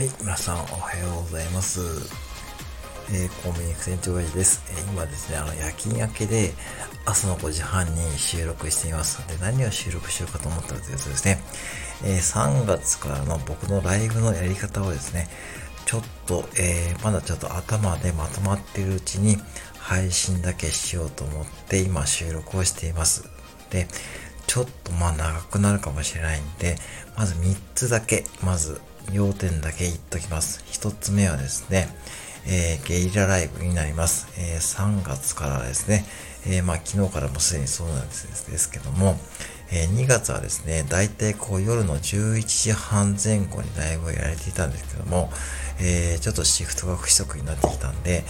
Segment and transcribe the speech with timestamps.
[0.00, 1.78] はい、皆さんおはようございます。
[3.12, 4.62] えー、コンビニ店長です。
[4.70, 6.54] えー、今ですね、あの、夜勤明けで
[7.04, 9.18] 朝の5時半に収録しています。
[9.28, 11.42] で、何を収録しようかと思ったらというとですね、
[12.02, 15.28] えー、3月からの僕のライブのやり方をですね、
[15.84, 19.36] ちょっと、えー、まだちょっと頭でまとまっているうちに
[19.78, 23.28] 配信だけしようと思って今収録をしています。
[23.68, 23.86] で、
[24.50, 26.74] ちょっとまあ長くなるかもしれないんで、
[27.16, 28.80] まず3つだけ、まず
[29.12, 30.64] 要点だけ言っときます。
[30.66, 31.86] 1つ目はですね、
[32.48, 34.26] えー、ゲリラライブになります。
[34.40, 36.04] えー、3月からですね、
[36.48, 39.20] えー、まあ昨日からもすでにそうなんですですけども、
[39.70, 45.30] え2月はですね、だいたいこう夜の11時半前後にライブをやられていたんですけども、
[45.80, 48.24] えちょっとシフトが不規則になってきたんで、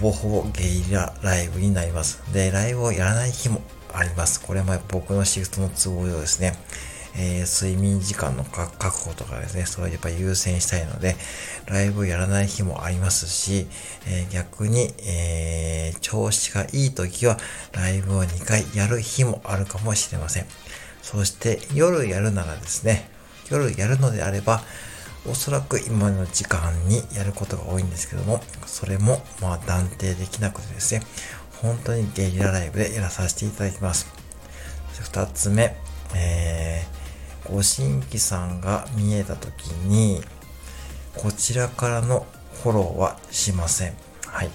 [0.00, 2.22] ほぼほぼゲリラライブになります。
[2.32, 3.60] で、ライブをやらない日も
[3.94, 4.40] あります。
[4.40, 6.54] これも僕のシフトの都合上ですね。
[7.16, 11.16] えー、睡眠時間の確保とかですね、それをやっぱ優先したいので、
[11.66, 13.66] ライブをやらない日もありますし、
[14.06, 17.38] えー、逆に、えー、調子がいい時は
[17.72, 20.46] ライブを2回やる日もあるかもしれません。
[21.02, 23.08] そして夜やるならですね、
[23.50, 24.62] 夜やるのであれば、
[25.26, 31.02] おそらく今の時間にやることが多いんですけども、それもまあ断定できなくてですね、
[31.64, 34.06] 本当にゲリラライブでやらさせていただきます。
[35.00, 35.76] 二つ目、
[36.14, 37.04] えー
[37.50, 40.22] ご新規さんが見えた時に、
[41.14, 42.26] こちらからの
[42.62, 43.94] フォローはしません。
[44.26, 44.50] はい。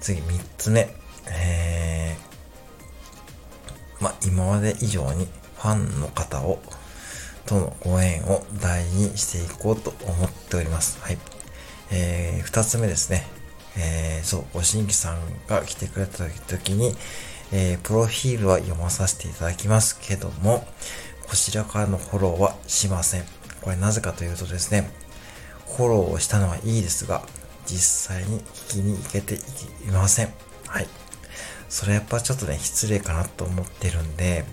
[0.00, 0.88] 次、3つ目。
[1.28, 6.60] えー、ま今まで以上にファンの方を、
[7.46, 11.00] とのご縁を大事にしていこうと思っております。
[11.02, 11.18] はい。
[11.90, 13.26] えー、2つ目ですね。
[13.76, 16.94] えー、そう、ご新規さんが来てくれた時に、
[17.52, 20.66] えー、プロフィールは読まさせていただきますけども、
[21.28, 23.24] こちらからのフォローはしません。
[23.60, 24.90] これなぜかというとですね、
[25.76, 27.22] フォローをしたのはいいですが、
[27.66, 29.38] 実際に聞きに行けてい
[29.90, 30.32] ません。
[30.66, 30.88] はい。
[31.68, 34.44] それやっぱちょっとね、失礼かなと思ってるんで、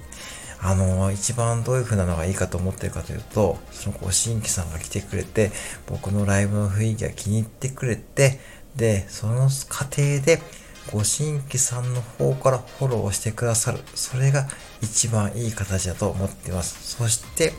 [0.64, 5.52] あの、一番どういう風なのがいいかと思ってるかというと、そのご新規さんが来てくれて、
[5.88, 8.40] 僕のライブの雰囲気が気に入ってくれて、
[8.76, 10.42] で、その過程で、
[10.92, 13.80] ご新規さんの方からフォローしてくださる。
[13.96, 14.48] それが
[14.82, 16.96] 一番いい形だと思っています。
[16.98, 17.54] そして、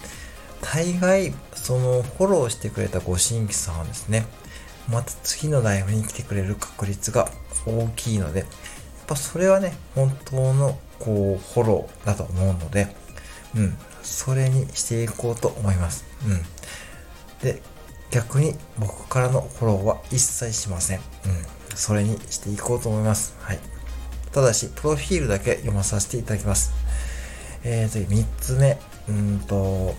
[0.61, 4.27] 大概、そのフォローしてくれたご新規さんはですね、
[4.89, 7.31] また次のライブに来てくれる確率が
[7.67, 8.49] 大きいので、やっ
[9.07, 12.95] ぱそれはね、本当のこう、フォローだと思うので、
[13.57, 16.05] うん、それにしていこうと思います。
[16.27, 16.43] うん。
[17.43, 17.63] で、
[18.13, 20.99] 逆に僕からのフォローは一切しません。
[20.99, 21.03] うん。
[21.75, 23.35] それにしていこうと思います。
[23.41, 23.59] はい。
[24.33, 26.73] ただし、プロフィールだけ読まさせていただきます。
[27.65, 28.79] えー、次、3つ目。
[29.09, 29.95] うんと、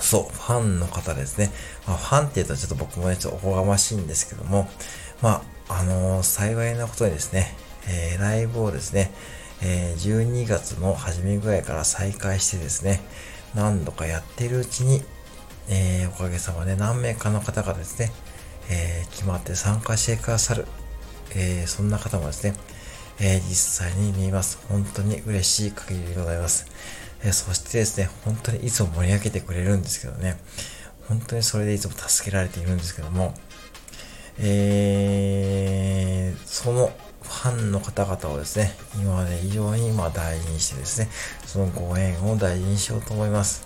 [0.00, 1.50] そう、ファンの方ですね。
[1.86, 4.68] まあ、ファンって言うとちょっと僕もね、ちょっとおこがましいんですけども、
[5.20, 7.54] まあ、あのー、幸いなことにですね、
[7.88, 9.10] えー、ライブをですね、
[9.62, 13.00] えー、12月の初めぐらいから再開してですね、
[13.54, 15.02] 何度かやってるうちに、
[15.68, 18.12] えー、おかげさまで何名かの方がですね、
[18.70, 20.66] えー、決まって参加してくださる、
[21.34, 22.54] えー、そんな方もですね、
[23.20, 24.58] え、実際に見ます。
[24.68, 26.66] 本当に嬉しい限りでございます。
[27.24, 30.38] えそしてですね、本当にいつも盛り上げてくれるんですけどね、
[31.08, 33.34] 本当にそれでいつも助けられているんですけども、
[34.38, 41.08] えー、そのファンの方々をですね、今まで以上にま大事にしてですね、
[41.46, 43.65] そのご縁を大事にしようと思います。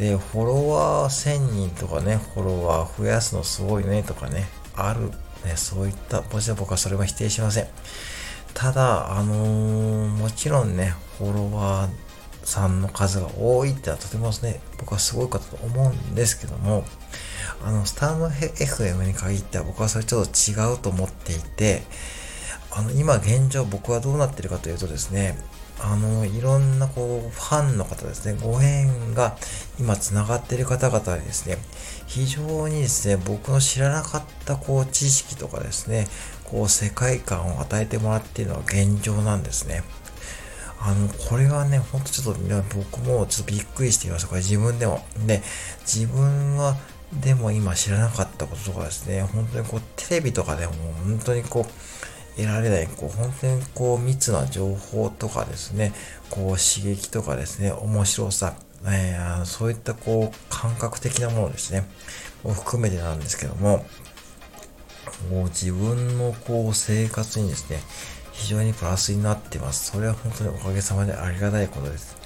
[0.00, 5.10] で、フォロワー1000人とかね、フォロワー増やすのすごいねとかね、ある、
[5.46, 7.68] ね、そういった、もちろん僕はそれは否定しません。
[8.54, 16.86] ただ、あのー、もちろんね、フォロワーさんの数が多いってのはとてもね、僕はすごいことと思うんですけども、
[17.62, 21.82] あの、スターの FM に限っては僕はそれちょっと違うと思っていて、
[22.70, 25.36] あの、今現状僕はどうなってるかというとですね、
[25.78, 29.36] あの、いろんなこう、ファンの方ですね、ご縁が
[29.78, 31.58] 今繋がっている方々にですね、
[32.06, 36.08] 非常にですね、僕の知らなかったこう、知識とかですね、
[36.44, 39.82] こう、世界観を与えてもらっているのが現状なんですね。
[40.82, 42.40] あの、これはね、ほんとちょっと、
[42.74, 44.28] 僕もちょっとびっくりしていました。
[44.28, 45.04] これ自分でも。
[45.26, 45.42] で、
[45.82, 46.76] 自分は、
[47.12, 50.72] でも今知らなかったこととかですね、本当にこう、テレビとかでも
[51.04, 51.72] 本当にこう、
[52.36, 55.92] 得られない、こう、本当にこう、密な情報とかですね、
[56.30, 58.54] こう、刺激とかですね、面白さ、
[58.86, 61.86] えー、そういったこう、感覚的なものですね、
[62.44, 63.84] を含めてなんですけども、
[65.30, 67.80] もう自分のこう、生活にですね、
[68.32, 69.90] 非常にプラスになってます。
[69.90, 72.16] それは本当におかげさまでありがたいことです。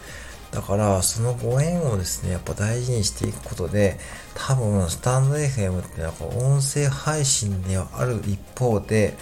[0.52, 3.98] だから、そのご縁をですね、やっぱ大事にしていくことで、
[4.34, 9.16] 多分、スタンド FM ってなんか音声配信ではある一方で、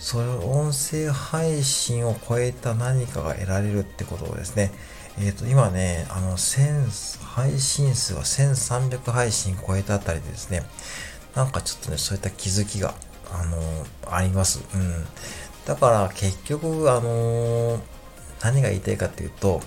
[0.00, 4.72] その音声配信を超えた何かが得られるってことをですね、
[5.18, 10.62] えっ、ー、と、今ね、あの、1000、配信数は1300配信超えたあたりでですね、
[11.34, 12.94] なんかちょっとね、そういった気づきが、
[13.30, 14.64] あのー、あります。
[14.74, 15.06] うん。
[15.66, 17.80] だから結局、あのー、
[18.42, 19.60] 何が言いたいかっていうと、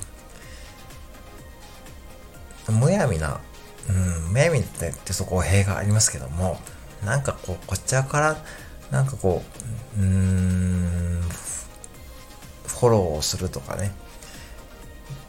[2.70, 3.40] むやみな、
[3.88, 6.60] うん、むやみってそこ弊がありますけども、
[7.06, 8.44] なんかこう、こちらから、
[8.92, 9.44] なんかこ
[9.98, 11.22] う、うーん、
[12.66, 13.92] フォローをするとかね、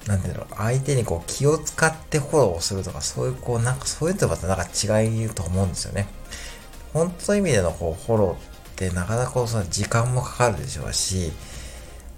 [0.06, 6.06] なんていうの、相手にこう気を使ってフォローをするとか、そういうこう、なんかそういうとまたなんか違いと思うんですよね。
[6.92, 8.36] 本当の意味でのこうフォローっ
[8.76, 11.32] てなかなかその時間もかかるでしょうし、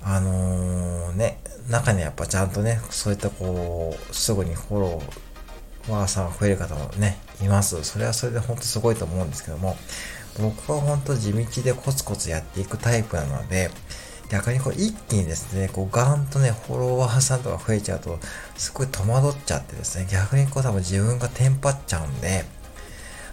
[0.02, 1.38] あのー、ね、
[1.68, 7.82] 中にはやっぱちゃんとね、そういったこう、すぐにフォロー、ワーさんが増える方もね、います。
[7.84, 9.76] それはそれで本当すごいと思うんですけども、
[10.40, 13.70] 僕は本当地道でコツコツやっていくタイプなので、
[14.30, 18.18] 逆にこう一気にですね、こうガーンとね、フォロワーさんとか増えちゃうと、
[18.56, 22.44] すごい戸惑っちゃってですね、逆にこう多分自分がテンパっちゃうんで、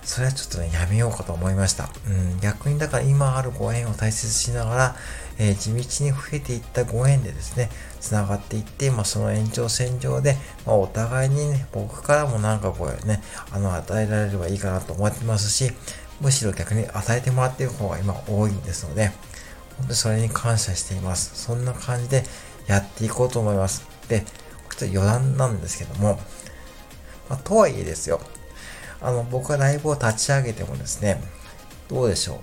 [0.03, 1.89] それはちょっとね、やめようかと思いました。
[2.07, 4.95] うん、逆にだから今あるご縁を大切しながら、
[5.39, 7.69] えー、地道に増えていったご縁でですね、
[8.01, 13.21] 繋がっていって、まあ、その延長線上で、まあ、お互いにね、僕からもなんかこうね、
[13.51, 15.71] あの、与えられればいいかなと思ってますし、
[16.23, 19.09] むしろ逆に与えてもらっている方が今多いんですので、
[19.77, 21.35] 本当にそれに感謝しています。
[21.35, 22.23] そんな感じで
[22.65, 23.85] やっていこうと思います。
[24.07, 26.17] で、ちょっと余談なんですけども、
[27.29, 28.21] まあ、とはいえですよ、
[29.01, 31.21] あの、僕がライブを立ち上げてもですね、
[31.89, 32.39] どうでしょ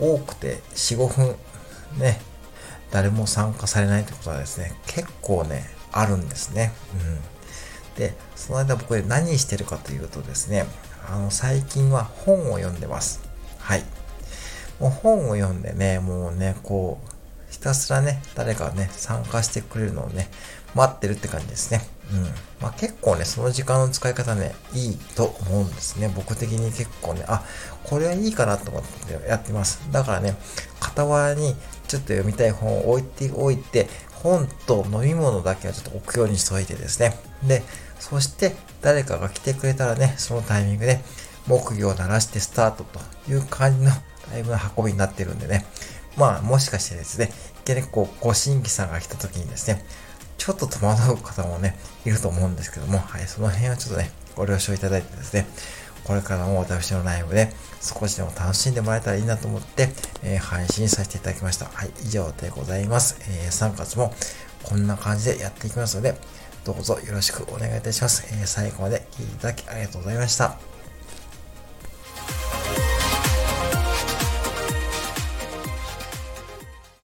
[0.00, 0.14] う。
[0.14, 1.36] 多くて4、5分、
[1.98, 2.20] ね、
[2.90, 6.72] 誰も参加されないってことはですね、結構ね、あるんですね。
[6.94, 7.98] うん。
[7.98, 10.64] で、その間僕で何してるかというとですね、
[11.10, 13.20] あの、最近は本を読んでます。
[13.58, 13.84] はい。
[14.78, 20.28] もう本を読んでね、もうね、こう、ひたすらね、誰かね、参加してくれるのをね、
[20.74, 21.80] 待ってるって感じですね。
[22.12, 22.24] うん。
[22.60, 26.12] まあ結構ね、その時間の使い方ね、いいと思うんですね。
[26.14, 27.44] 僕的に結構ね、あ、
[27.84, 29.80] これはいいかなと思ってやってます。
[29.90, 30.36] だからね、
[30.80, 31.54] 傍らに
[31.86, 33.88] ちょっと読みたい本を置いておいて、
[34.22, 37.16] 本と飲み物だけはちょっと置くようにしておいてですね。
[37.44, 37.62] で、
[38.00, 41.00] そして誰かが来てくれたらね、そのタイミングで
[41.46, 43.00] 木魚を鳴らしてスタートと
[43.30, 43.90] いう感じの
[44.30, 45.66] だいぶ運びになってるんでね。
[46.16, 47.30] まあ、もしかしてですね、
[47.64, 49.84] 一見ね、こう、ご新規さんが来た時にですね、
[50.48, 55.46] ちょっと戸惑う方もね、いると思うんですけども、はい、その辺はちょっとね、ご了承いただいてですね、
[56.04, 57.52] これからも私のライブで
[57.82, 59.90] 少しでも楽しんでもらえたらいいなと思って、
[60.22, 61.66] えー、配信させていただきました。
[61.66, 63.18] はい、以上でございます。
[63.28, 64.14] えー、3月も
[64.62, 66.14] こんな感じでやっていきますので、
[66.64, 68.26] どうぞよろしくお願いいたします。
[68.32, 70.77] えー、最後まで聴いていただきありがとうございました。